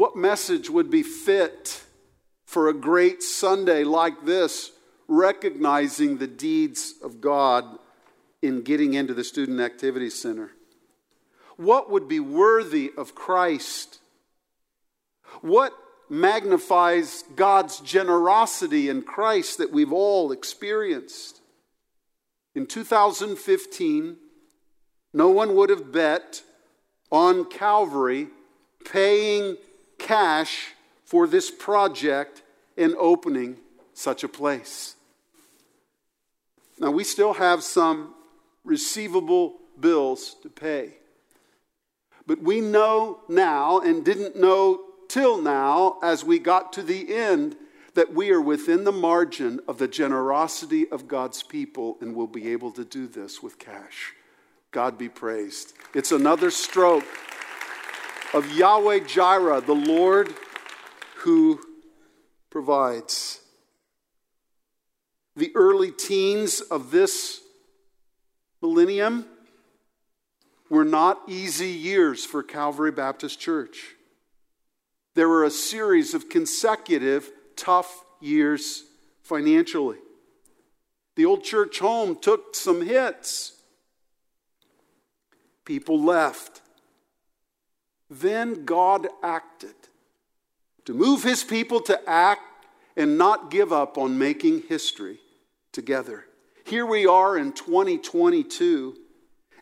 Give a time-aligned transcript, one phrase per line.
[0.00, 1.84] What message would be fit
[2.46, 4.72] for a great Sunday like this,
[5.08, 7.66] recognizing the deeds of God
[8.40, 10.52] in getting into the Student Activity Center?
[11.58, 13.98] What would be worthy of Christ?
[15.42, 15.74] What
[16.08, 21.42] magnifies God's generosity in Christ that we've all experienced?
[22.54, 24.16] In 2015,
[25.12, 26.40] no one would have bet
[27.12, 28.28] on Calvary
[28.82, 29.58] paying
[30.00, 30.72] cash
[31.04, 32.42] for this project
[32.76, 33.56] and opening
[33.94, 34.96] such a place.
[36.78, 38.14] Now, we still have some
[38.64, 40.94] receivable bills to pay.
[42.26, 47.56] But we know now, and didn't know till now, as we got to the end,
[47.94, 52.52] that we are within the margin of the generosity of God's people and will be
[52.52, 54.14] able to do this with cash.
[54.70, 55.74] God be praised.
[55.94, 57.04] It's another stroke
[58.32, 60.32] of Yahweh Jireh, the Lord
[61.16, 61.60] who
[62.48, 63.40] provides.
[65.36, 67.40] The early teens of this
[68.62, 69.26] millennium
[70.68, 73.94] were not easy years for Calvary Baptist Church.
[75.14, 78.84] There were a series of consecutive tough years
[79.22, 79.98] financially.
[81.16, 83.60] The old church home took some hits.
[85.64, 86.62] People left.
[88.10, 89.74] Then God acted
[90.84, 92.42] to move his people to act
[92.96, 95.20] and not give up on making history
[95.72, 96.26] together.
[96.64, 98.96] Here we are in 2022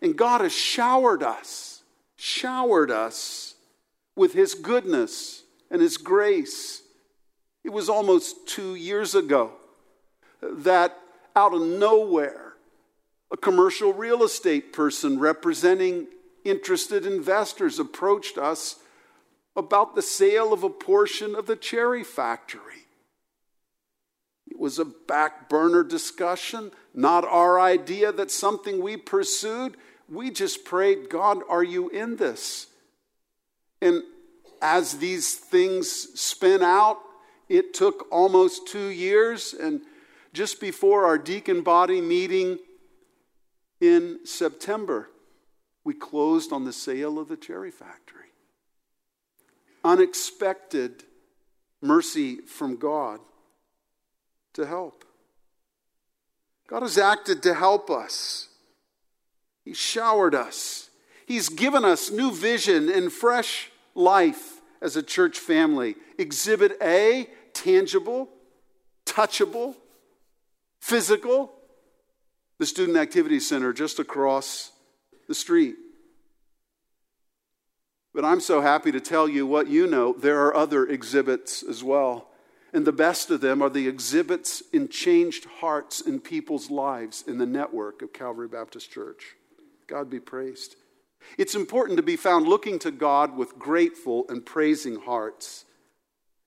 [0.01, 1.83] and God has showered us,
[2.17, 3.55] showered us
[4.17, 6.83] with His goodness and His grace.
[7.65, 9.53] It was almost two years ago
[10.41, 10.97] that
[11.35, 12.55] out of nowhere,
[13.33, 16.07] a commercial real estate person representing
[16.45, 18.77] interested investors approached us
[19.57, 22.87] about the sale of a portion of the cherry factory.
[24.47, 29.77] It was a back burner discussion, not our idea that something we pursued
[30.09, 32.69] we just prayed, God, are you in this?
[33.81, 34.03] And
[34.63, 36.99] as these things spin out,
[37.49, 39.53] it took almost two years.
[39.55, 39.83] And
[40.33, 42.59] just before our deacon body meeting
[43.81, 45.11] in September,
[45.89, 48.29] we closed on the sale of the cherry factory.
[49.83, 51.03] Unexpected
[51.81, 53.21] mercy from God
[54.53, 55.07] to help.
[56.67, 58.49] God has acted to help us.
[59.65, 60.91] He showered us.
[61.25, 65.95] He's given us new vision and fresh life as a church family.
[66.19, 68.29] Exhibit A, tangible,
[69.07, 69.75] touchable,
[70.83, 71.51] physical,
[72.59, 74.73] the Student Activity Center just across
[75.29, 75.77] the street.
[78.15, 80.13] But I'm so happy to tell you what you know.
[80.13, 82.29] There are other exhibits as well.
[82.73, 87.39] And the best of them are the exhibits in changed hearts in people's lives in
[87.39, 89.37] the network of Calvary Baptist Church.
[89.87, 90.77] God be praised.
[91.37, 95.65] It's important to be found looking to God with grateful and praising hearts.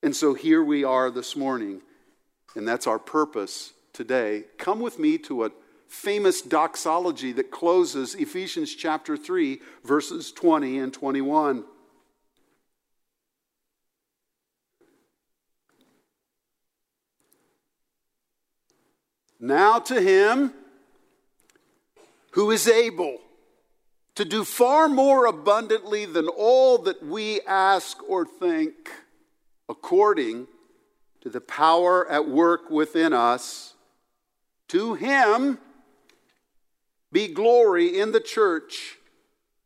[0.04, 1.82] And so here we are this morning,
[2.56, 4.46] and that's our purpose today.
[4.58, 5.52] Come with me to a
[5.92, 11.66] famous doxology that closes Ephesians chapter 3, verses 20 and 21.
[19.38, 20.54] Now to him
[22.32, 23.18] who is able
[24.16, 28.90] to do far more abundantly than all that we ask or think,
[29.68, 30.48] according
[31.20, 33.74] to the power at work within us.
[34.70, 35.58] To him
[37.12, 38.98] be glory in the church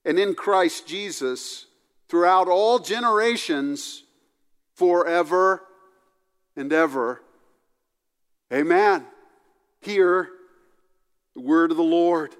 [0.03, 1.65] and in Christ Jesus
[2.07, 4.03] throughout all generations,
[4.73, 5.61] forever
[6.55, 7.21] and ever.
[8.53, 9.05] Amen.
[9.81, 10.29] Hear
[11.33, 12.35] the word of the Lord.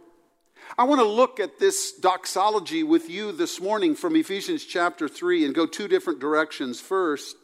[0.77, 5.45] I want to look at this doxology with you this morning from Ephesians chapter 3
[5.45, 6.79] and go two different directions.
[6.79, 7.35] First,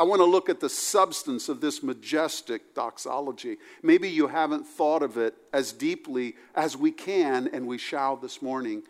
[0.00, 3.58] I want to look at the substance of this majestic doxology.
[3.82, 8.40] Maybe you haven't thought of it as deeply as we can and we shall this
[8.40, 8.82] morning.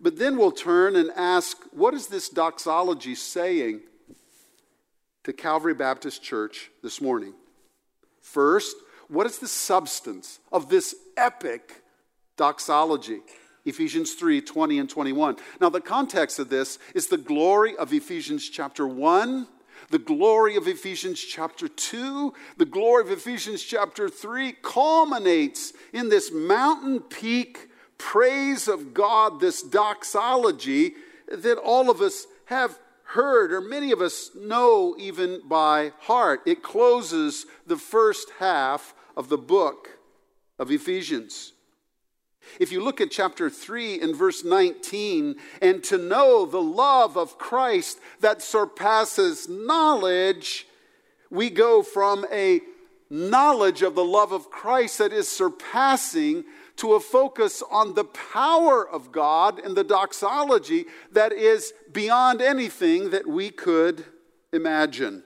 [0.00, 3.80] But then we'll turn and ask what is this doxology saying
[5.24, 7.32] to Calvary Baptist Church this morning?
[8.20, 8.76] First,
[9.08, 11.82] what is the substance of this epic
[12.36, 13.20] doxology.
[13.64, 15.36] Ephesians 3 20 and 21.
[15.60, 19.46] Now, the context of this is the glory of Ephesians chapter 1,
[19.90, 26.32] the glory of Ephesians chapter 2, the glory of Ephesians chapter 3 culminates in this
[26.32, 27.68] mountain peak
[27.98, 30.94] praise of God, this doxology
[31.28, 36.40] that all of us have heard, or many of us know even by heart.
[36.46, 39.98] It closes the first half of the book
[40.58, 41.51] of Ephesians.
[42.60, 47.38] If you look at chapter 3 and verse 19, and to know the love of
[47.38, 50.66] Christ that surpasses knowledge,
[51.30, 52.60] we go from a
[53.08, 56.44] knowledge of the love of Christ that is surpassing
[56.76, 63.10] to a focus on the power of God and the doxology that is beyond anything
[63.10, 64.04] that we could
[64.52, 65.22] imagine.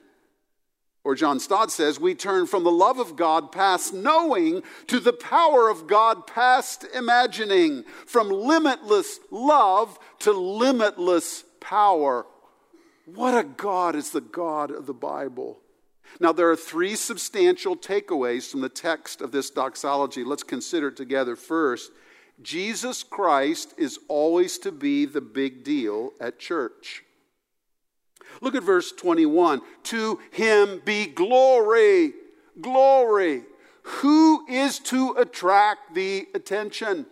[1.06, 5.12] Or John Stott says, we turn from the love of God past knowing to the
[5.12, 12.26] power of God past imagining, from limitless love to limitless power.
[13.04, 15.60] What a God is the God of the Bible.
[16.18, 20.24] Now, there are three substantial takeaways from the text of this doxology.
[20.24, 21.36] Let's consider it together.
[21.36, 21.92] First,
[22.42, 27.04] Jesus Christ is always to be the big deal at church.
[28.40, 29.60] Look at verse 21.
[29.84, 32.12] To him be glory,
[32.60, 33.42] glory.
[33.82, 37.06] Who is to attract the attention?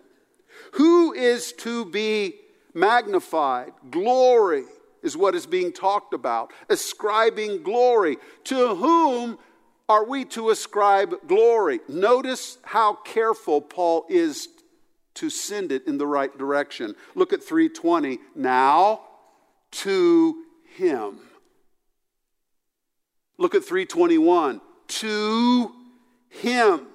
[0.72, 2.34] Who is to be
[2.74, 3.72] magnified?
[3.90, 4.64] Glory
[5.02, 6.52] is what is being talked about.
[6.68, 8.16] Ascribing glory.
[8.44, 9.38] To whom
[9.88, 11.80] are we to ascribe glory?
[11.88, 14.48] Notice how careful Paul is
[15.14, 16.94] to send it in the right direction.
[17.14, 18.18] Look at 320.
[18.34, 19.02] Now
[19.70, 20.42] to
[20.74, 21.18] him.
[23.38, 24.60] Look at 321.
[24.86, 25.72] To
[26.28, 26.86] him.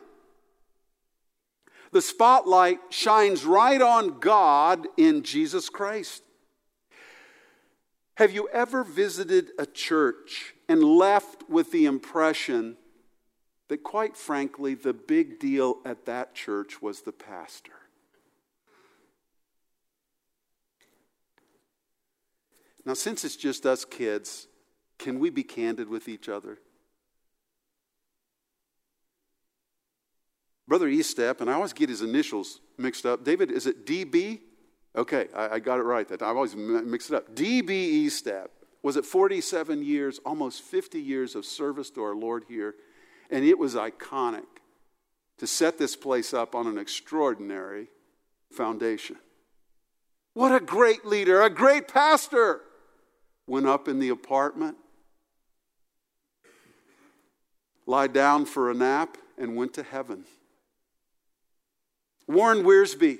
[1.91, 6.21] The spotlight shines right on God in Jesus Christ.
[8.15, 12.77] Have you ever visited a church and left with the impression
[13.69, 17.78] that, quite frankly, the big deal at that church was the pastor?
[22.85, 24.47] Now, since it's just us kids,
[24.97, 26.57] can we be candid with each other?
[30.67, 33.23] Brother Estep, and I always get his initials mixed up.
[33.23, 34.39] David, is it DB?
[34.95, 36.07] Okay, I, I got it right.
[36.07, 37.35] That I've always mixed it up.
[37.35, 38.05] D.B.
[38.05, 38.47] Estep
[38.81, 42.75] was it 47 years, almost 50 years of service to our Lord here,
[43.29, 44.45] and it was iconic
[45.37, 47.87] to set this place up on an extraordinary
[48.51, 49.17] foundation.
[50.33, 52.61] What a great leader, a great pastor.
[53.49, 54.77] Went up in the apartment,
[57.87, 60.23] lied down for a nap, and went to heaven.
[62.27, 63.17] Warren Wiersbe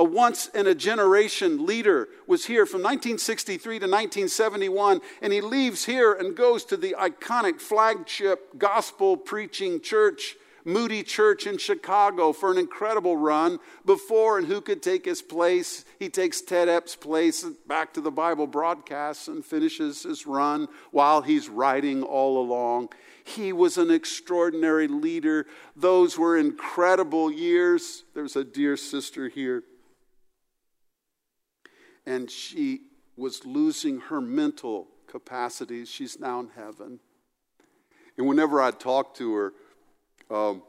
[0.00, 5.84] a once in a generation leader, was here from 1963 to 1971, and he leaves
[5.84, 12.50] here and goes to the iconic flagship gospel preaching church, Moody Church in Chicago, for
[12.50, 13.58] an incredible run.
[13.84, 15.84] Before and who could take his place?
[15.98, 21.22] He takes Ted Epp's place back to the Bible broadcasts and finishes his run while
[21.22, 22.90] he's writing all along.
[23.24, 25.46] He was an extraordinary leader.
[25.76, 28.04] Those were incredible years.
[28.14, 29.62] There's a dear sister here
[32.06, 32.80] and she
[33.16, 35.88] was losing her mental capacities.
[35.88, 37.00] She's now in heaven.
[38.16, 39.52] And whenever I talked to her,
[40.30, 40.62] um,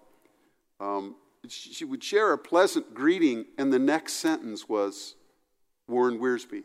[0.79, 1.15] um,
[1.47, 5.15] she would share a pleasant greeting, and the next sentence was
[5.87, 6.63] Warren Wiersbe.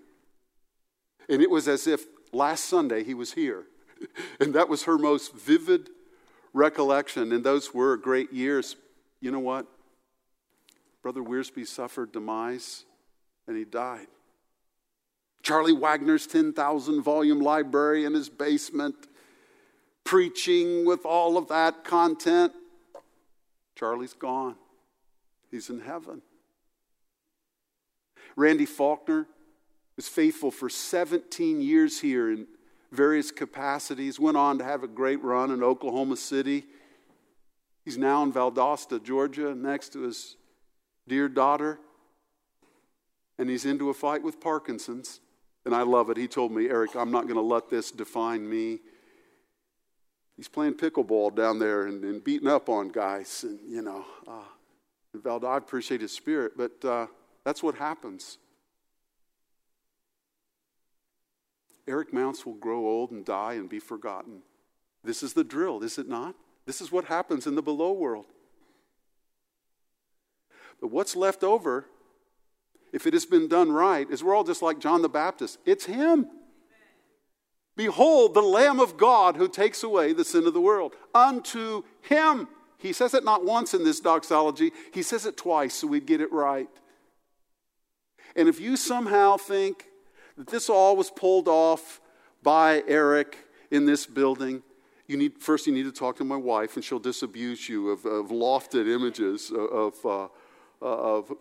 [1.29, 3.65] And it was as if last Sunday he was here.
[4.41, 5.89] and that was her most vivid
[6.53, 7.33] recollection.
[7.33, 8.77] And those were great years.
[9.21, 9.67] You know what?
[11.03, 12.85] Brother Wiersbe suffered demise
[13.47, 14.09] and he died.
[15.43, 18.97] Charlie Wagner's 10,000 volume library in his basement,
[20.03, 22.53] preaching with all of that content.
[23.77, 24.57] Charlie's gone.
[25.51, 26.23] He's in heaven.
[28.35, 29.27] Randy Faulkner
[29.97, 32.47] was faithful for 17 years here in
[32.91, 36.65] various capacities, went on to have a great run in Oklahoma City.
[37.85, 40.37] He's now in Valdosta, Georgia, next to his
[41.07, 41.79] dear daughter.
[43.39, 45.21] And he's into a fight with Parkinson's.
[45.65, 46.17] And I love it.
[46.17, 48.81] He told me, Eric, I'm not going to let this define me.
[50.37, 53.45] He's playing pickleball down there and, and beating up on guys.
[53.45, 54.45] And, you know, uh,
[55.17, 57.07] Valdo, I appreciate his spirit, but uh,
[57.45, 58.39] that's what happens.
[61.89, 64.43] Eric Mounts will grow old and die and be forgotten.
[65.03, 66.35] This is the drill, is it not?
[66.67, 68.27] This is what happens in the below world.
[70.81, 71.87] But what's left over
[72.93, 75.59] if it has been done right, is we're all just like John the Baptist.
[75.67, 76.29] It's Him.
[77.77, 80.95] Behold, the Lamb of God who takes away the sin of the world.
[81.15, 82.49] Unto Him.
[82.79, 86.21] He says it not once in this doxology, He says it twice so we'd get
[86.21, 86.69] it right.
[88.35, 89.87] And if you somehow think
[90.37, 92.01] that this all was pulled off
[92.43, 93.39] by Eric
[93.71, 94.63] in this building,
[95.07, 98.05] you need, first you need to talk to my wife, and she'll disabuse you of,
[98.05, 100.29] of lofted images of, uh,
[100.81, 101.33] of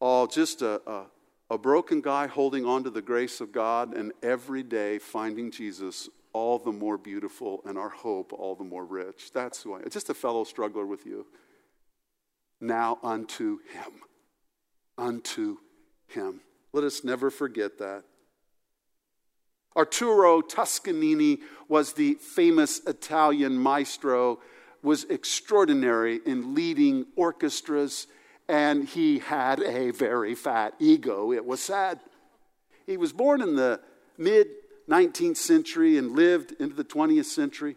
[0.00, 1.06] oh, just a,
[1.50, 6.08] a broken guy holding on to the grace of God and every day finding Jesus
[6.32, 9.30] all the more beautiful and our hope all the more rich.
[9.32, 9.90] That's who I am.
[9.90, 11.26] Just a fellow struggler with you.
[12.60, 13.92] Now unto him.
[14.96, 15.58] Unto
[16.08, 16.40] him.
[16.72, 18.04] Let us never forget that.
[19.76, 24.40] Arturo Toscanini was the famous Italian maestro,
[24.82, 28.06] was extraordinary in leading orchestras,
[28.48, 31.32] and he had a very fat ego.
[31.32, 32.00] It was sad.
[32.86, 33.80] He was born in the
[34.18, 34.48] mid
[34.88, 37.76] 19th century and lived into the 20th century.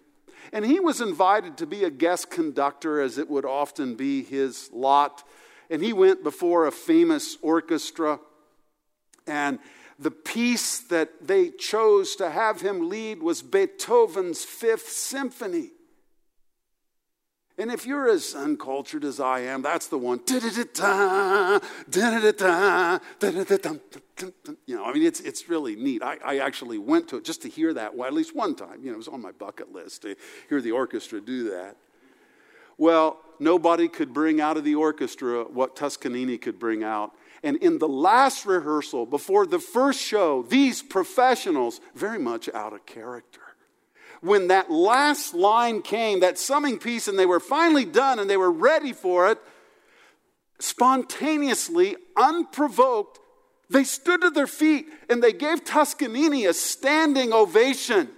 [0.52, 4.70] And he was invited to be a guest conductor, as it would often be his
[4.72, 5.24] lot.
[5.70, 8.20] And he went before a famous orchestra.
[9.26, 9.60] And
[10.00, 15.72] the piece that they chose to have him lead was Beethoven's Fifth Symphony.
[17.60, 20.20] And if you're as uncultured as I am, that's the one.
[24.68, 26.04] You know, I mean, it's, it's really neat.
[26.04, 28.82] I, I actually went to it just to hear that well, at least one time.
[28.82, 30.16] You know, it was on my bucket list to
[30.50, 31.78] hear the orchestra do that.
[32.78, 37.14] Well, nobody could bring out of the orchestra what Toscanini could bring out.
[37.42, 42.86] And in the last rehearsal, before the first show, these professionals, very much out of
[42.86, 43.42] character.
[44.22, 48.38] When that last line came, that summing piece, and they were finally done and they
[48.38, 49.40] were ready for it,
[50.60, 53.20] spontaneously, unprovoked,
[53.70, 58.10] they stood to their feet and they gave Toscanini a standing ovation,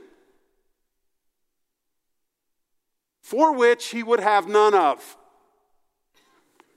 [3.21, 5.17] for which he would have none of.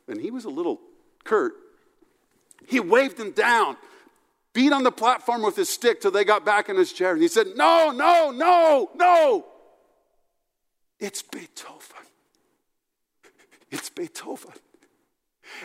[0.08, 0.80] And he was a little
[1.24, 1.54] curt
[2.66, 3.76] he waved them down,
[4.52, 7.12] beat on the platform with his stick till they got back in his chair.
[7.12, 9.46] And he said, No, no, no, no.
[10.98, 12.06] It's Beethoven.
[13.70, 14.52] It's Beethoven.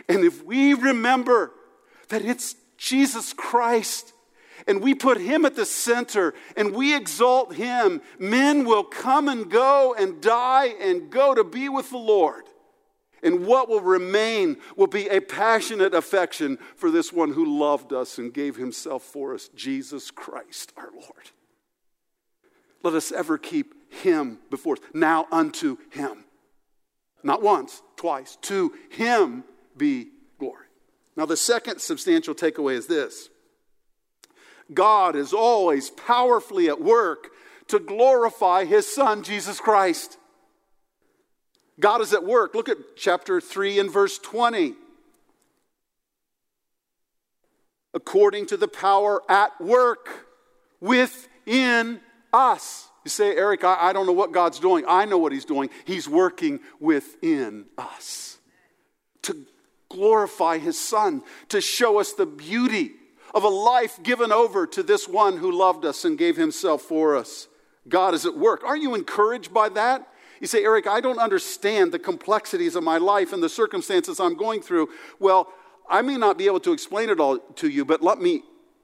[0.09, 1.51] And if we remember
[2.09, 4.13] that it's Jesus Christ
[4.65, 9.49] and we put him at the center and we exalt him, men will come and
[9.49, 12.46] go and die and go to be with the Lord.
[13.23, 18.17] And what will remain will be a passionate affection for this one who loved us
[18.17, 21.31] and gave himself for us, Jesus Christ our Lord.
[22.83, 24.79] Let us ever keep him before us.
[24.93, 26.25] Now unto him.
[27.23, 28.37] Not once, twice.
[28.43, 29.43] To him
[29.75, 30.09] be
[30.39, 30.67] glory.
[31.15, 33.29] Now, the second substantial takeaway is this
[34.73, 37.29] God is always powerfully at work
[37.67, 40.17] to glorify his son, Jesus Christ.
[41.79, 42.55] God is at work.
[42.55, 44.73] Look at chapter 3 and verse 20.
[47.93, 50.27] According to the power at work
[50.79, 51.99] within
[52.33, 52.87] us.
[53.05, 54.83] You say, Eric, I, I don't know what God's doing.
[54.87, 55.69] I know what He's doing.
[55.85, 58.37] He's working within us
[59.23, 59.45] to
[59.89, 62.91] glorify His Son, to show us the beauty
[63.33, 67.15] of a life given over to this one who loved us and gave Himself for
[67.15, 67.47] us.
[67.87, 68.63] God is at work.
[68.63, 70.07] Are you encouraged by that?
[70.39, 74.35] You say, Eric, I don't understand the complexities of my life and the circumstances I'm
[74.35, 74.89] going through.
[75.19, 75.51] Well,
[75.89, 78.43] I may not be able to explain it all to you, but let me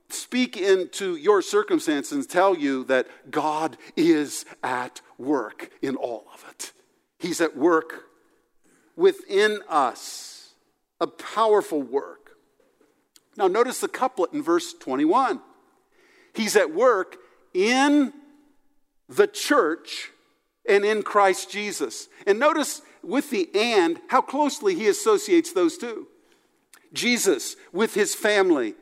[0.10, 6.46] speak into your circumstance and tell you that God is at work in all of
[6.50, 6.72] it.
[7.20, 8.06] He's at work
[8.96, 10.54] within us,
[11.00, 12.32] a powerful work.
[13.36, 15.42] Now, notice the couplet in verse 21.
[16.34, 17.18] He's at work
[17.54, 18.14] in
[19.10, 20.12] the church
[20.68, 22.08] and in Christ Jesus.
[22.26, 26.08] And notice with the and how closely he associates those two.
[26.94, 28.76] Jesus with his family.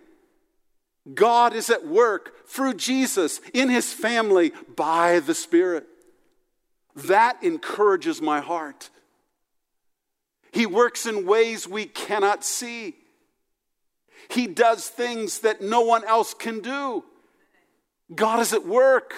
[1.13, 5.87] God is at work through Jesus in his family by the Spirit.
[6.95, 8.89] That encourages my heart.
[10.51, 12.95] He works in ways we cannot see.
[14.29, 17.03] He does things that no one else can do.
[18.13, 19.13] God is at work.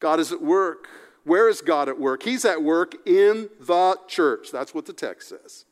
[0.00, 0.88] God is at work.
[1.24, 2.22] Where is God at work?
[2.22, 4.50] He's at work in the church.
[4.50, 5.64] That's what the text says.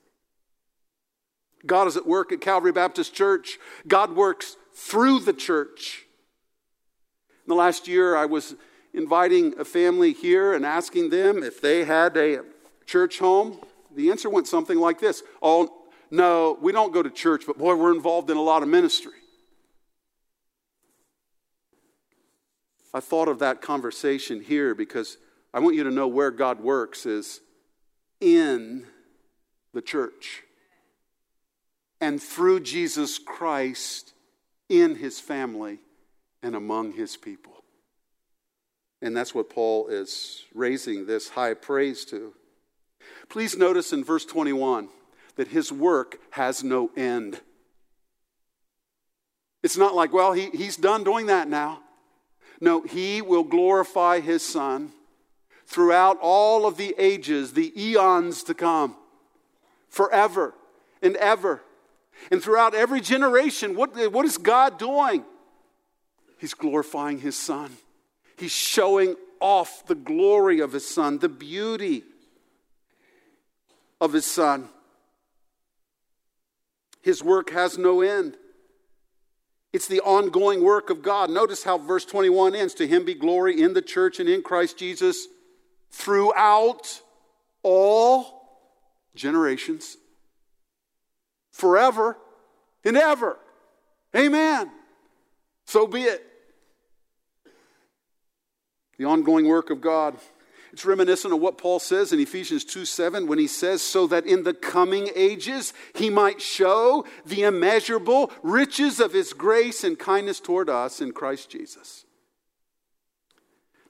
[1.64, 3.58] God is at work at Calvary Baptist Church.
[3.88, 6.04] God works through the church.
[7.44, 8.54] In the last year, I was
[8.92, 12.40] inviting a family here and asking them if they had a
[12.86, 13.60] church home.
[13.94, 15.72] The answer went something like this Oh,
[16.10, 19.12] no, we don't go to church, but boy, we're involved in a lot of ministry.
[22.94, 25.18] I thought of that conversation here because
[25.52, 27.40] I want you to know where God works is
[28.20, 28.86] in
[29.72, 30.42] the church
[32.00, 34.12] and through Jesus Christ
[34.68, 35.78] in his family
[36.42, 37.52] and among his people.
[39.02, 42.34] And that's what Paul is raising this high praise to.
[43.28, 44.88] Please notice in verse 21
[45.36, 47.40] that his work has no end.
[49.62, 51.80] It's not like, well, he, he's done doing that now.
[52.60, 54.92] No, he will glorify his son
[55.66, 58.96] throughout all of the ages, the eons to come,
[59.88, 60.54] forever
[61.02, 61.62] and ever.
[62.30, 65.24] And throughout every generation, what, what is God doing?
[66.38, 67.76] He's glorifying his son.
[68.36, 72.04] He's showing off the glory of his son, the beauty
[74.00, 74.68] of his son.
[77.02, 78.36] His work has no end.
[79.76, 81.28] It's the ongoing work of God.
[81.28, 84.78] Notice how verse 21 ends To him be glory in the church and in Christ
[84.78, 85.28] Jesus
[85.90, 87.02] throughout
[87.62, 88.72] all
[89.14, 89.98] generations,
[91.52, 92.16] forever
[92.86, 93.36] and ever.
[94.16, 94.70] Amen.
[95.66, 96.24] So be it.
[98.96, 100.16] The ongoing work of God.
[100.76, 104.26] It's reminiscent of what Paul says in Ephesians 2 7 when he says, So that
[104.26, 110.38] in the coming ages he might show the immeasurable riches of his grace and kindness
[110.38, 112.04] toward us in Christ Jesus.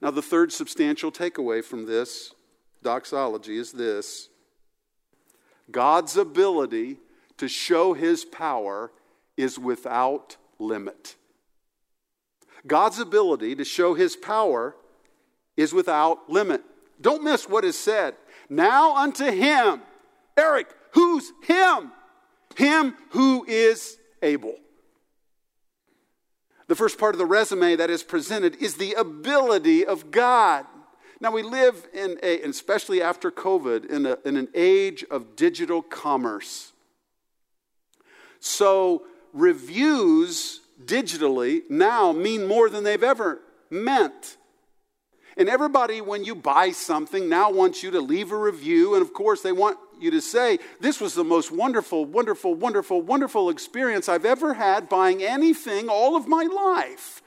[0.01, 2.33] Now, the third substantial takeaway from this
[2.85, 4.29] doxology is this
[5.69, 6.99] God's ability
[7.39, 8.93] to show his power
[9.37, 11.17] is without limit.
[12.65, 14.77] God's ability to show his power
[15.57, 16.63] is without limit.
[17.01, 18.15] Don't miss what is said.
[18.49, 19.83] Now unto him,
[20.37, 21.93] Eric, who's him?
[22.57, 24.55] Him who is able.
[26.69, 30.67] The first part of the resume that is presented is the ability of God.
[31.21, 35.81] Now, we live in a, especially after COVID, in, a, in an age of digital
[35.81, 36.73] commerce.
[38.39, 44.37] So, reviews digitally now mean more than they've ever meant.
[45.37, 48.95] And everybody, when you buy something, now wants you to leave a review.
[48.95, 53.03] And of course, they want you to say, This was the most wonderful, wonderful, wonderful,
[53.03, 57.23] wonderful experience I've ever had buying anything all of my life.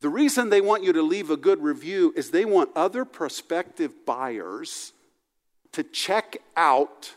[0.00, 4.06] The reason they want you to leave a good review is they want other prospective
[4.06, 4.92] buyers
[5.72, 7.14] to check out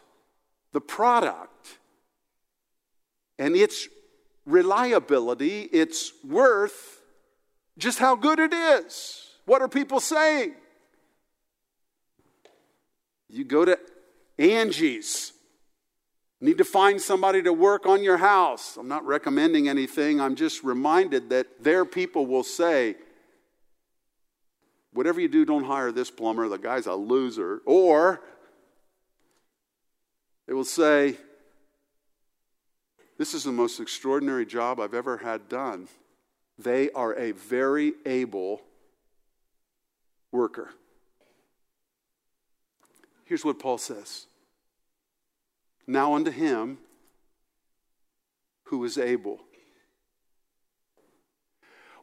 [0.74, 1.80] the product
[3.40, 3.88] and its
[4.46, 7.02] reliability, its worth,
[7.78, 9.28] just how good it is.
[9.46, 10.54] What are people saying?
[13.30, 13.80] You go to
[14.38, 15.34] Angie's.
[16.40, 18.76] Need to find somebody to work on your house.
[18.76, 20.20] I'm not recommending anything.
[20.20, 22.96] I'm just reminded that their people will say,
[24.92, 26.50] whatever you do, don't hire this plumber.
[26.50, 27.62] The guy's a loser.
[27.66, 28.22] Or
[30.46, 31.16] they will say,
[33.24, 35.88] this is the most extraordinary job I've ever had done.
[36.60, 38.60] They are a very able
[40.30, 40.72] worker.
[43.24, 44.28] Here's what Paul says
[45.88, 46.80] Now unto him
[48.66, 49.40] who is able.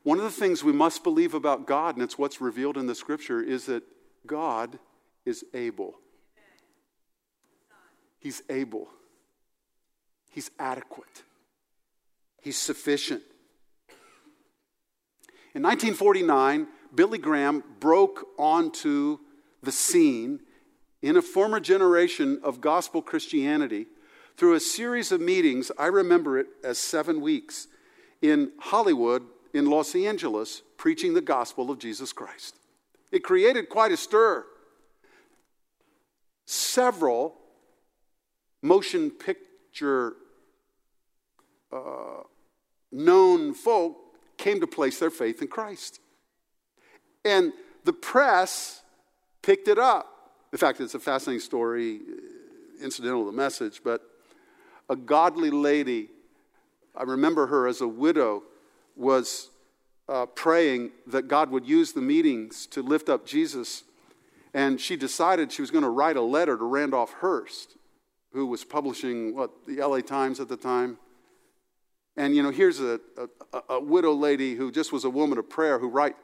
[0.03, 2.95] One of the things we must believe about God, and it's what's revealed in the
[2.95, 3.83] scripture, is that
[4.27, 4.79] God
[5.27, 5.97] is able.
[8.21, 8.89] He's able.
[10.31, 11.25] He's adequate.
[12.40, 13.23] He's sufficient.
[15.55, 19.19] In 1949, Billy Graham broke onto
[19.62, 20.40] the scene
[21.03, 23.87] in a former generation of gospel Christianity
[24.37, 25.71] through a series of meetings.
[25.79, 27.66] I remember it as seven weeks
[28.23, 32.57] in Hollywood, in Los Angeles, preaching the gospel of Jesus Christ.
[33.11, 34.47] It created quite a stir.
[36.47, 37.37] Several
[38.62, 39.11] motion
[39.81, 40.12] picture
[41.73, 42.23] uh,
[42.93, 43.97] known folk
[44.37, 46.01] came to place their faith in Christ.
[47.25, 48.83] And the press
[49.40, 50.07] picked it up.
[50.53, 54.03] In fact, it's a fascinating story, uh, incidental to the message, but
[54.90, 56.09] a godly lady,
[56.95, 58.43] I remember her as a widow,
[58.97, 59.49] was
[60.11, 63.85] uh, praying that God would use the meetings to lift up Jesus.
[64.53, 67.77] And she decided she was going to write a letter to Randolph Hearst,
[68.33, 70.99] who was publishing, what, the LA Times at the time.
[72.16, 73.01] And, you know, here's a,
[73.53, 76.16] a, a widow lady who just was a woman of prayer who write,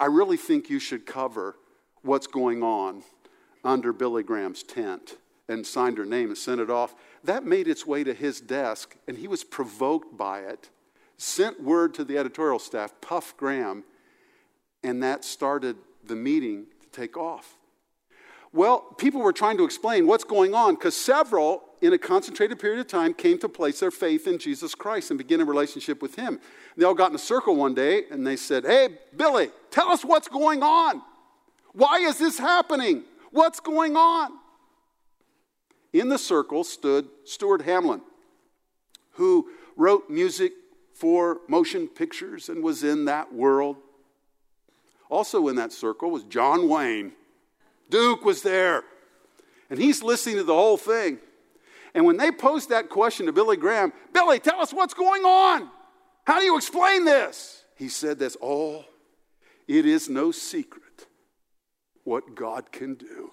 [0.00, 1.56] I really think you should cover
[2.02, 3.02] what's going on
[3.64, 5.16] under Billy Graham's tent
[5.48, 6.94] and signed her name and sent it off.
[7.22, 10.70] That made its way to his desk, and he was provoked by it,
[11.16, 13.84] sent word to the editorial staff, Puff Graham,
[14.82, 17.56] and that started the meeting to take off.
[18.54, 22.80] Well, people were trying to explain what's going on because several in a concentrated period
[22.80, 26.14] of time, came to place their faith in Jesus Christ and begin a relationship with
[26.14, 26.40] Him.
[26.78, 30.02] They all got in a circle one day and they said, Hey, Billy, tell us
[30.02, 31.02] what's going on.
[31.74, 33.04] Why is this happening?
[33.32, 34.32] What's going on?
[35.92, 38.00] In the circle stood Stuart Hamblen,
[39.12, 40.52] who wrote music
[40.94, 43.76] for motion pictures and was in that world.
[45.10, 47.12] Also in that circle was John Wayne.
[47.90, 48.84] Duke was there.
[49.70, 51.18] And he's listening to the whole thing.
[51.94, 55.70] And when they posed that question to Billy Graham, Billy, tell us what's going on.
[56.26, 57.64] How do you explain this?
[57.76, 58.84] He said this, Oh,
[59.68, 61.06] it is no secret
[62.04, 63.32] what God can do.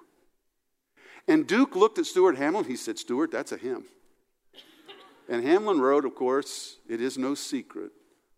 [1.27, 2.65] And Duke looked at Stuart Hamblen.
[2.65, 3.85] He said, Stuart, that's a hymn.
[5.29, 7.91] And Hamblen wrote, of course, it is no secret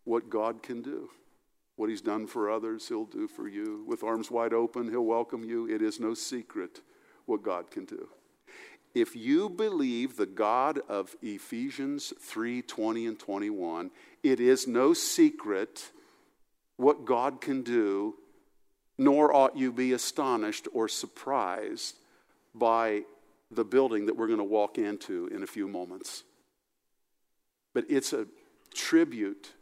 [0.04, 1.10] what God can do.
[1.76, 3.84] What he's done for others, he'll do for you.
[3.88, 5.68] With arms wide open, he'll welcome you.
[5.68, 6.82] It is no secret
[7.26, 8.10] what God can do.
[8.94, 13.90] If you believe the God of Ephesians 3 20 and 21,
[14.22, 15.90] it is no secret
[16.78, 18.16] what God can do,
[18.98, 21.96] nor ought you be astonished or surprised
[22.54, 23.04] by
[23.50, 26.24] the building that we're going to walk into in a few moments.
[27.74, 28.28] But it's a
[28.76, 29.54] tribute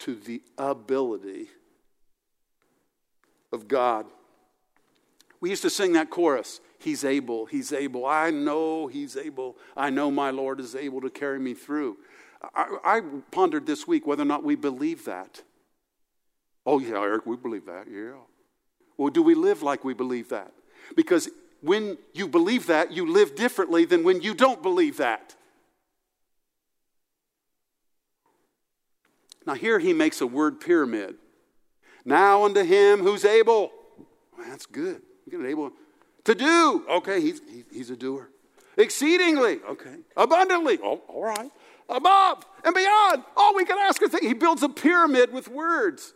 [0.00, 1.48] to the ability
[3.52, 4.06] of God.
[5.40, 8.06] We used to sing that chorus He's able, He's able.
[8.06, 9.56] I know He's able.
[9.76, 11.98] I know my Lord is able to carry me through.
[12.54, 15.42] I, I pondered this week whether or not we believe that.
[16.64, 18.12] Oh, yeah, Eric, we believe that, yeah.
[18.96, 20.52] Well, do we live like we believe that?
[20.96, 21.28] Because
[21.60, 25.34] when you believe that, you live differently than when you don't believe that.
[29.50, 31.16] Now, here he makes a word pyramid.
[32.04, 33.72] Now unto him who's able.
[34.38, 35.02] Well, that's good.
[35.28, 35.72] You're able
[36.22, 36.86] to do.
[36.88, 38.30] Okay, he's, he's a doer.
[38.76, 39.58] Exceedingly.
[39.68, 39.96] Okay.
[40.16, 40.78] Abundantly.
[40.80, 41.50] Oh, all right.
[41.88, 43.24] Above and beyond.
[43.36, 44.22] All we can ask or think.
[44.22, 46.14] He builds a pyramid with words,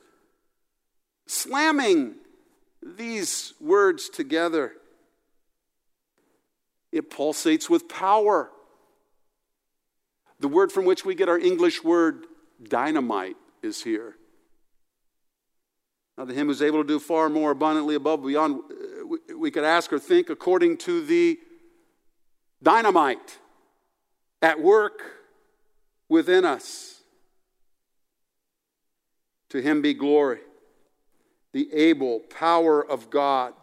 [1.27, 2.15] slamming
[2.85, 4.75] these words together.
[6.93, 8.53] It pulsates with power.
[10.39, 12.27] The word from which we get our English word
[12.63, 14.17] dynamite is here.
[16.17, 19.65] Now, to him who's able to do far more abundantly above beyond uh, we could
[19.65, 21.39] ask or think according to the
[22.63, 23.39] dynamite
[24.41, 25.03] at work
[26.09, 27.01] within us.
[29.51, 30.41] To him be glory,
[31.53, 33.55] the able power of God.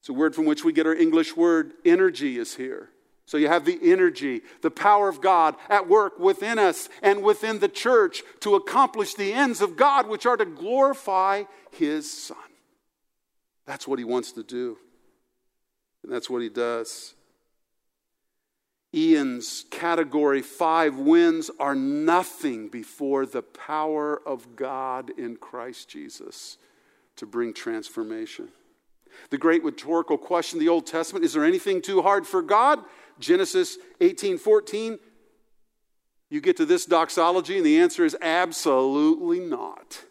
[0.00, 2.90] It's a word from which we get our English word energy is here.
[3.30, 7.60] So you have the energy, the power of God at work within us and within
[7.60, 12.36] the church to accomplish the ends of God, which are to glorify His Son.
[13.66, 14.78] That's what He wants to do.
[16.02, 17.14] And that's what He does.
[18.92, 26.58] Ian's category five wins are nothing before the power of God in Christ Jesus
[27.14, 28.48] to bring transformation.
[29.30, 32.80] The great rhetorical question of the Old Testament is there anything too hard for God?
[33.20, 34.98] Genesis 18 14,
[36.30, 40.04] you get to this doxology, and the answer is absolutely not.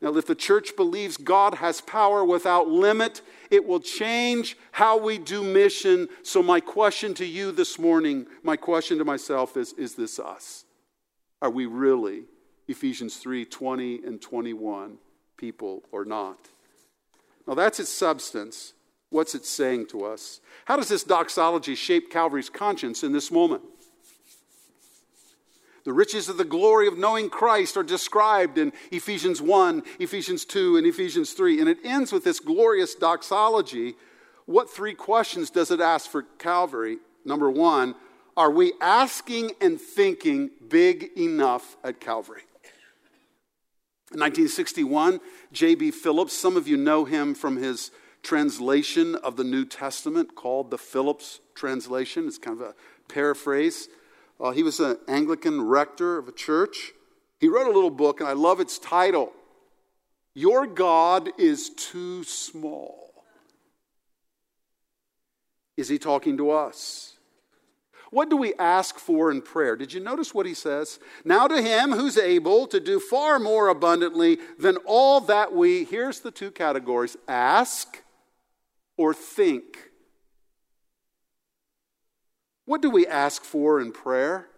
[0.00, 5.18] Now, if the church believes God has power without limit, it will change how we
[5.18, 6.08] do mission.
[6.22, 10.64] So, my question to you this morning, my question to myself is Is this us?
[11.42, 12.24] Are we really
[12.68, 14.98] Ephesians 3 20 and 21
[15.36, 16.38] people or not?
[17.46, 18.74] Now, that's its substance.
[19.10, 20.40] What's it saying to us?
[20.66, 23.62] How does this doxology shape Calvary's conscience in this moment?
[25.84, 30.76] The riches of the glory of knowing Christ are described in Ephesians 1, Ephesians 2,
[30.76, 31.60] and Ephesians 3.
[31.60, 33.94] And it ends with this glorious doxology.
[34.44, 36.98] What three questions does it ask for Calvary?
[37.24, 37.94] Number one,
[38.36, 42.42] are we asking and thinking big enough at Calvary?
[44.12, 45.20] In 1961,
[45.52, 45.90] J.B.
[45.90, 47.90] Phillips, some of you know him from his
[48.28, 52.28] translation of the New Testament called the Phillips translation.
[52.28, 52.74] It's kind of a
[53.10, 53.88] paraphrase.
[54.38, 56.92] Uh, he was an Anglican rector of a church.
[57.40, 59.32] He wrote a little book, and I love its title
[60.34, 63.14] Your God is Too Small.
[65.78, 67.14] Is he talking to us?
[68.10, 69.74] What do we ask for in prayer?
[69.74, 70.98] Did you notice what he says?
[71.24, 76.20] Now to him who's able to do far more abundantly than all that we, here's
[76.20, 78.02] the two categories ask
[78.98, 79.78] or think.
[82.66, 84.48] What do we ask for in prayer?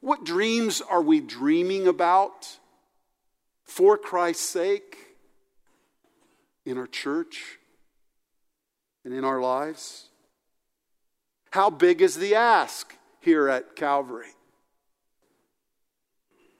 [0.00, 2.58] What dreams are we dreaming about
[3.64, 4.96] for Christ's sake
[6.64, 7.58] in our church,
[9.04, 10.08] and in our lives?
[11.50, 14.34] How big is the ask here at Calvary?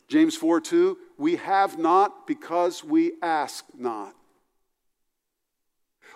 [0.09, 4.15] James 4 2, we have not because we ask not.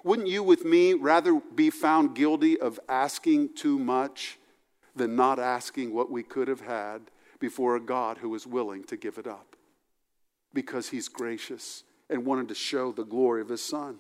[0.05, 4.39] Wouldn't you, with me, rather be found guilty of asking too much
[4.97, 7.03] than not asking what we could have had
[7.39, 9.57] before a God who is willing to give it up?
[10.53, 13.99] Because he's gracious and wanted to show the glory of his Son.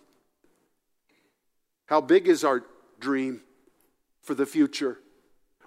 [1.86, 2.64] How big is our
[3.00, 3.42] dream
[4.22, 4.98] for the future?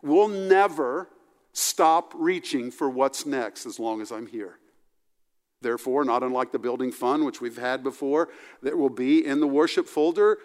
[0.02, 1.10] We'll never
[1.54, 4.60] stop reaching for what's next as long as I'm here.
[5.62, 8.30] Therefore, not unlike the building fund, which we've had before,
[8.62, 10.38] there will be in the worship folder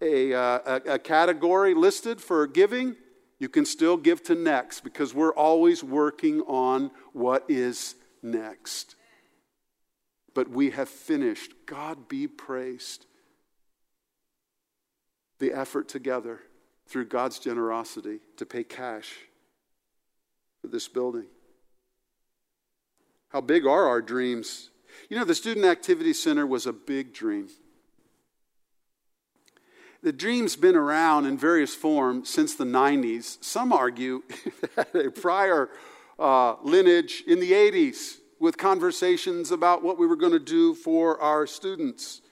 [0.00, 2.96] a, uh, a, a category listed for giving.
[3.38, 8.96] You can still give to next because we're always working on what is next.
[10.34, 11.52] But we have finished.
[11.66, 13.06] God be praised.
[15.38, 16.40] The effort together
[16.86, 19.14] through God's generosity to pay cash
[20.60, 21.26] for this building.
[23.36, 24.70] How big are our dreams?
[25.10, 27.48] You know, the Student Activity Center was a big dream.
[30.02, 33.36] The dream's been around in various forms since the 90s.
[33.44, 34.22] Some argue
[34.76, 35.68] that a prior
[36.18, 41.20] uh, lineage in the 80s with conversations about what we were going to do for
[41.20, 42.22] our students.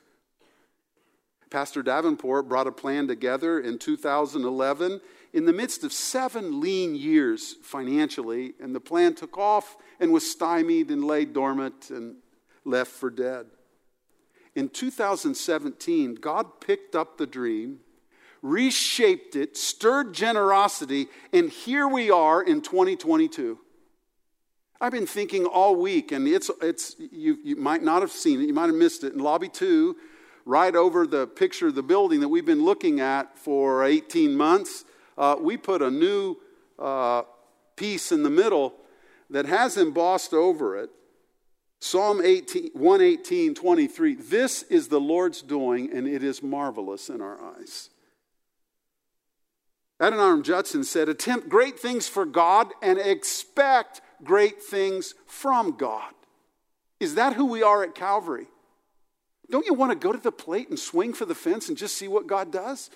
[1.51, 5.03] Pastor Davenport brought a plan together in 2011
[5.35, 10.31] in the midst of seven lean years financially, and the plan took off and was
[10.31, 12.17] stymied and lay dormant and
[12.65, 13.47] left for dead.
[14.55, 17.81] In 2017, God picked up the dream,
[18.43, 23.59] reshaped it, stirred generosity, and here we are in 2022.
[24.81, 28.47] I've been thinking all week, and it's, it's you, you might not have seen it,
[28.47, 29.15] you might have missed it.
[29.15, 29.97] In lobby two,
[30.45, 34.85] right over the picture of the building that we've been looking at for 18 months,
[35.17, 36.37] uh, we put a new
[36.79, 37.23] uh,
[37.77, 38.75] piece in the middle
[39.35, 40.91] that has embossed over it
[41.81, 44.15] Psalm 18, 118, 23.
[44.15, 47.91] This is the Lord's doing, and it is marvelous in our eyes.
[50.01, 56.15] Adoniram Judson said, Attempt great things for God and expect great things from God.
[57.01, 58.47] Is that who we are at Calvary?
[59.51, 61.97] Don't you want to go to the plate and swing for the fence and just
[61.97, 62.89] see what God does?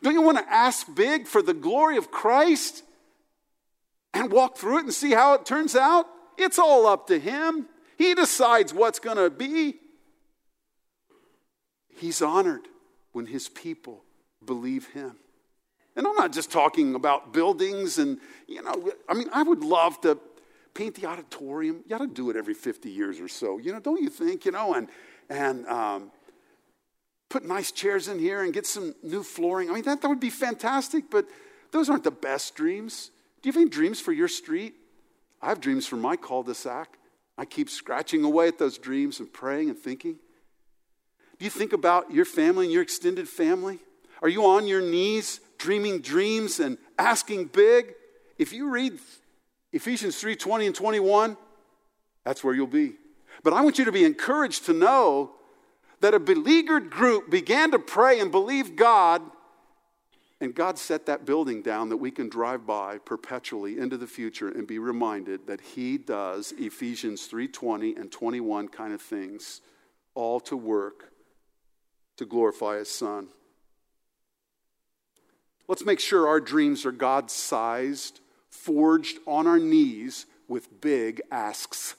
[0.00, 2.84] Don't you want to ask big for the glory of Christ
[4.14, 6.06] and walk through it and see how it turns out?
[6.36, 7.66] It's all up to Him.
[7.98, 9.74] He decides what's going to be.
[11.88, 12.66] He's honored
[13.12, 14.04] when His people
[14.44, 15.16] believe Him.
[15.96, 20.00] And I'm not just talking about buildings and, you know, I mean, I would love
[20.02, 20.18] to
[20.72, 21.82] paint the auditorium.
[21.86, 24.44] You ought to do it every 50 years or so, you know, don't you think,
[24.44, 24.88] you know, and,
[25.28, 26.10] and, um,
[27.28, 29.70] put nice chairs in here and get some new flooring.
[29.70, 31.26] I mean, that, that would be fantastic, but
[31.70, 33.10] those aren't the best dreams.
[33.42, 34.74] Do you have any dreams for your street?
[35.40, 36.98] I have dreams for my cul de sac.
[37.38, 40.16] I keep scratching away at those dreams and praying and thinking.
[41.38, 43.78] Do you think about your family and your extended family?
[44.20, 47.94] Are you on your knees dreaming dreams and asking big?
[48.38, 48.98] If you read
[49.72, 51.36] Ephesians 3 20 and 21,
[52.24, 52.94] that's where you'll be.
[53.42, 55.32] But I want you to be encouraged to know
[56.00, 59.22] that a beleaguered group began to pray and believe God,
[60.40, 64.48] and God set that building down that we can drive by perpetually into the future
[64.48, 69.60] and be reminded that He does Ephesians 3:20 and 21 kind of things,
[70.14, 71.12] all to work
[72.16, 73.28] to glorify His Son.
[75.68, 81.94] Let's make sure our dreams are God sized, forged on our knees with big asks.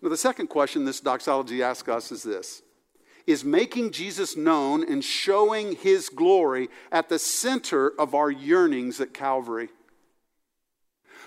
[0.00, 2.62] Now, the second question this doxology asks us is this
[3.30, 9.14] Is making Jesus known and showing his glory at the center of our yearnings at
[9.14, 9.68] Calvary?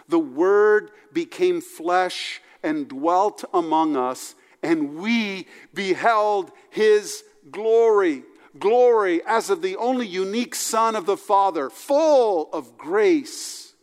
[0.10, 8.24] The Word became flesh and dwelt among us, and we beheld his glory.
[8.60, 13.76] Glory as of the only unique Son of the Father, full of grace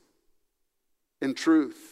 [1.23, 1.90] and truth.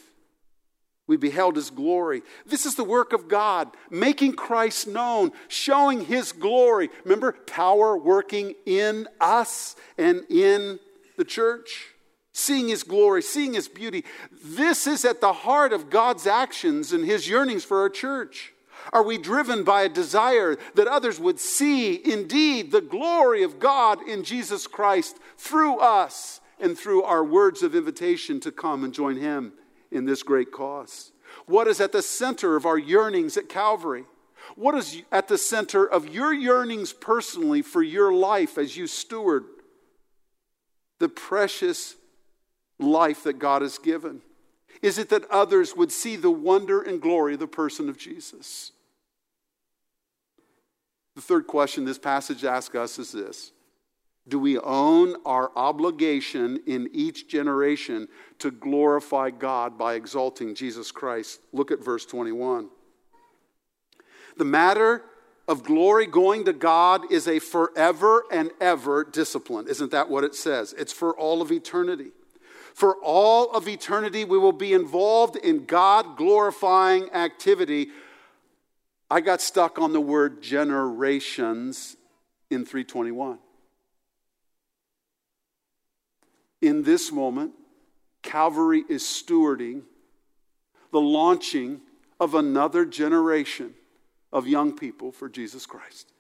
[1.08, 2.22] We beheld his glory.
[2.44, 6.90] This is the work of God, making Christ known, showing his glory.
[7.02, 10.78] Remember, power working in us and in
[11.16, 11.86] the church.
[12.32, 14.04] Seeing his glory, seeing his beauty.
[14.44, 18.52] This is at the heart of God's actions and his yearnings for our church.
[18.92, 24.06] Are we driven by a desire that others would see indeed the glory of God
[24.06, 29.16] in Jesus Christ through us and through our words of invitation to come and join
[29.16, 29.54] him
[29.90, 31.12] in this great cause?
[31.46, 34.05] What is at the center of our yearnings at Calvary?
[34.55, 39.44] What is at the center of your yearnings personally for your life as you steward
[40.98, 41.96] the precious
[42.79, 44.22] life that God has given?
[44.81, 48.72] Is it that others would see the wonder and glory of the person of Jesus?
[51.14, 53.53] The third question this passage asks us is this
[54.28, 61.40] Do we own our obligation in each generation to glorify God by exalting Jesus Christ?
[61.52, 62.68] Look at verse 21.
[64.36, 65.02] The matter
[65.48, 69.66] of glory going to God is a forever and ever discipline.
[69.66, 70.74] Isn't that what it says?
[70.76, 72.10] It's for all of eternity.
[72.74, 77.88] For all of eternity, we will be involved in God glorifying activity.
[79.10, 81.96] I got stuck on the word generations
[82.50, 83.38] in 321.
[86.60, 87.52] In this moment,
[88.22, 89.82] Calvary is stewarding
[90.92, 91.80] the launching
[92.18, 93.74] of another generation
[94.32, 96.12] of young people for Jesus Christ.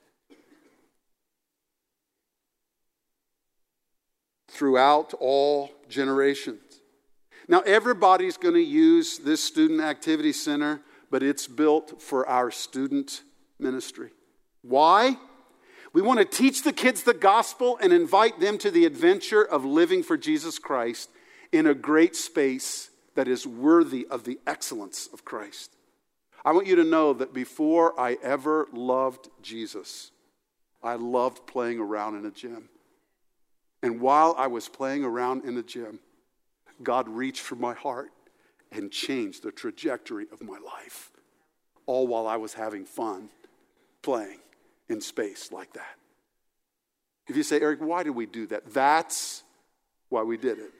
[4.48, 6.60] Throughout all generations.
[7.48, 13.22] Now, everybody's going to use this student activity center, but it's built for our student
[13.58, 14.10] ministry.
[14.62, 15.16] Why?
[15.92, 19.64] We want to teach the kids the gospel and invite them to the adventure of
[19.64, 21.08] living for Jesus Christ
[21.50, 25.74] in a great space that is worthy of the excellence of Christ.
[26.44, 30.10] I want you to know that before I ever loved Jesus,
[30.82, 32.68] I loved playing around in a gym.
[33.82, 36.00] And while I was playing around in the gym,
[36.82, 38.10] God reached for my heart
[38.70, 41.10] and changed the trajectory of my life,
[41.86, 43.30] all while I was having fun
[44.02, 44.38] playing
[44.88, 45.96] in space like that.
[47.26, 48.72] If you say, Eric, why did we do that?
[48.72, 49.42] That's
[50.08, 50.72] why we did it.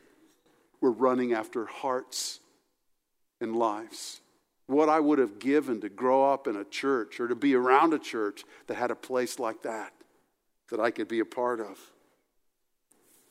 [0.81, 2.41] We're running after hearts
[3.41, 4.21] and lives
[4.69, 7.95] what I would have given to grow up in a church or to be around
[7.95, 9.93] a church that had a place like that
[10.71, 11.79] that I could be a part of.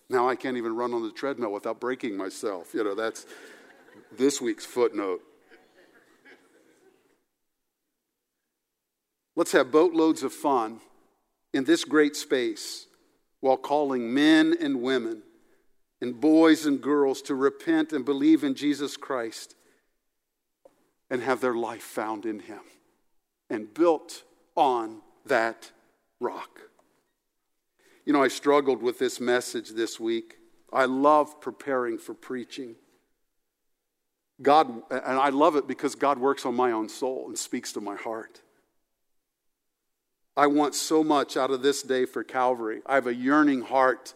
[0.09, 2.73] Now I can't even run on the treadmill without breaking myself.
[2.73, 3.27] You know, that's
[4.17, 5.21] this week's footnote.
[9.38, 10.80] Let's have boatloads of fun
[11.54, 12.88] in this great space
[13.39, 15.21] while calling men and women
[16.02, 19.56] and boys and girls to repent and believe in Jesus Christ
[21.12, 22.62] and have their life found in Him
[23.47, 24.23] and built
[24.56, 25.71] on that
[26.19, 26.60] rock.
[28.08, 30.38] You know, I struggled with this message this week.
[30.73, 32.73] I love preparing for preaching.
[34.41, 37.82] God, and I love it because God works on my own soul and speaks to
[37.82, 38.41] my heart.
[40.38, 42.84] I want so much out of this day for Calvary.
[42.86, 44.13] I have a yearning heart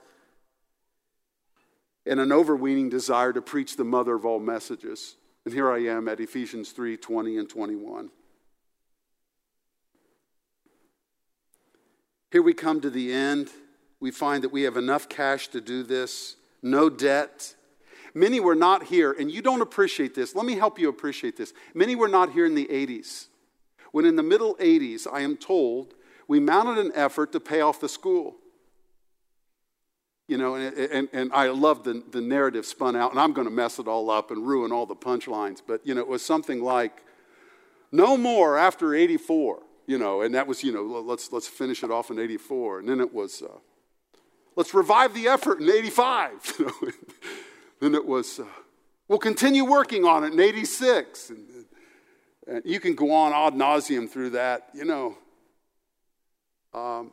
[2.06, 5.16] and an overweening desire to preach the mother of all messages.
[5.46, 8.12] And here I am at Ephesians 3 20 and 21.
[12.32, 13.50] Here we come to the end.
[14.00, 17.56] We find that we have enough cash to do this, no debt.
[18.14, 20.36] Many were not here, and you don't appreciate this.
[20.36, 21.54] Let me help you appreciate this.
[21.74, 23.28] Many were not here in the 80s.
[23.92, 25.94] When in the middle 80s, I am told,
[26.32, 28.38] we mounted an effort to pay off the school.
[30.30, 33.50] You know, and, and, and I love the, the narrative spun out, and I'm going
[33.50, 35.62] to mess it all up and ruin all the punchlines.
[35.67, 37.04] But, you know, it was something like,
[37.91, 41.91] no more after 84, you know, and that was, you know, let's, let's finish it
[41.91, 42.80] off in 84.
[42.80, 43.58] And then it was, uh,
[44.56, 46.62] let's revive the effort in 85.
[47.82, 48.46] then it was, uh,
[49.10, 51.30] we'll continue working on it in 86.
[51.30, 51.48] And,
[52.48, 55.17] and you can go on ad nauseum through that, you know.
[56.74, 57.12] Um,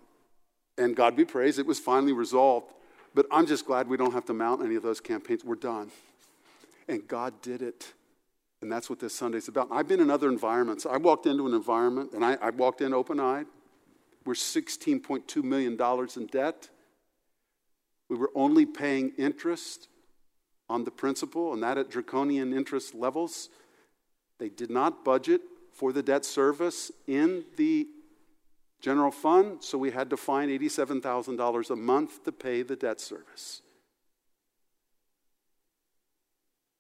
[0.77, 2.73] and God be praised, it was finally resolved.
[3.15, 5.45] But I'm just glad we don't have to mount any of those campaigns.
[5.45, 5.91] We're done.
[6.87, 7.93] And God did it.
[8.61, 9.69] And that's what this Sunday's about.
[9.71, 10.85] I've been in other environments.
[10.87, 13.47] I walked into an environment and I, I walked in open eyed.
[14.25, 15.79] We're $16.2 million
[16.17, 16.69] in debt.
[18.09, 19.89] We were only paying interest
[20.69, 23.49] on the principal, and that at draconian interest levels.
[24.39, 25.41] They did not budget
[25.73, 27.87] for the debt service in the
[28.81, 33.63] general fund, so we had to find $87,000 a month to pay the debt service.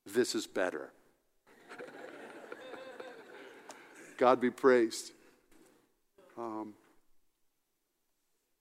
[0.06, 0.92] This is better.
[4.16, 5.12] God be praised.
[6.36, 6.74] Um,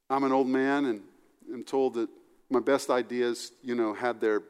[0.10, 1.02] I'm an old man and
[1.54, 2.10] I'm told that
[2.50, 4.42] my best ideas, you know, had their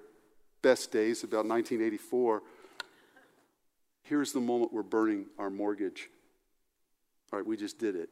[0.62, 2.42] best days about 1984.
[4.04, 6.10] Here's the moment we're burning our mortgage.
[7.32, 8.10] All right, we just did it.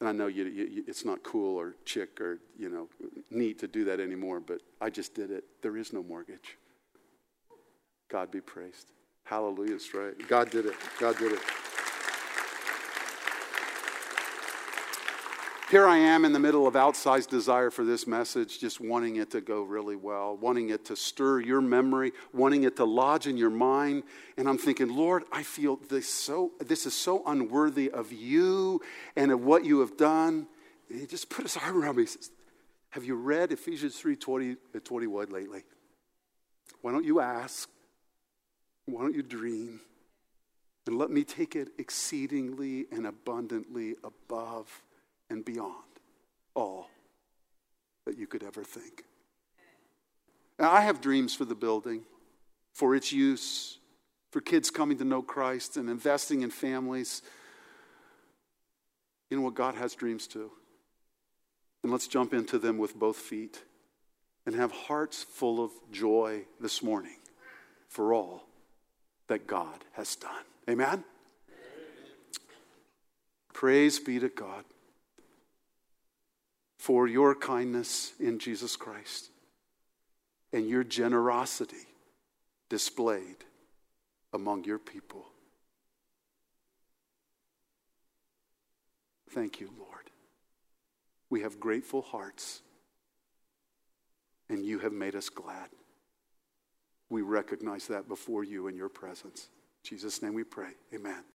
[0.00, 2.88] And I know you, you, it's not cool or chic or, you know,
[3.30, 5.44] neat to do that anymore, but I just did it.
[5.62, 6.56] There is no mortgage.
[8.10, 8.92] God be praised.
[9.24, 10.28] Hallelujah, right.
[10.28, 10.74] God did it.
[10.98, 11.40] God did it.
[15.70, 19.30] Here I am in the middle of outsized desire for this message, just wanting it
[19.30, 23.36] to go really well, wanting it to stir your memory, wanting it to lodge in
[23.36, 24.02] your mind.
[24.36, 28.80] And I'm thinking, Lord, I feel this so this is so unworthy of you
[29.14, 30.48] and of what you have done.
[30.88, 32.02] And he just put his arm around me.
[32.02, 32.32] He says,
[32.88, 35.62] Have you read Ephesians 3 20, uh, 21 lately?
[36.80, 37.70] Why don't you ask?
[38.86, 39.78] Why don't you dream?
[40.88, 44.82] And let me take it exceedingly and abundantly above
[45.30, 45.74] and beyond
[46.54, 46.90] all
[48.04, 49.04] that you could ever think.
[50.58, 52.02] Now, I have dreams for the building,
[52.74, 53.78] for its use,
[54.30, 57.22] for kids coming to know Christ and investing in families.
[59.30, 59.54] You know what?
[59.54, 60.50] God has dreams too.
[61.82, 63.62] And let's jump into them with both feet
[64.44, 67.16] and have hearts full of joy this morning
[67.88, 68.44] for all
[69.28, 70.44] that God has done.
[70.68, 71.04] Amen?
[73.52, 74.64] Praise be to God
[76.80, 79.28] for your kindness in Jesus Christ
[80.50, 81.86] and your generosity
[82.70, 83.44] displayed
[84.32, 85.26] among your people.
[89.28, 89.90] Thank you, Lord.
[91.28, 92.62] We have grateful hearts,
[94.48, 95.68] and you have made us glad.
[97.10, 99.50] We recognize that before you in your presence.
[99.84, 100.70] In Jesus' name we pray.
[100.94, 101.30] Amen.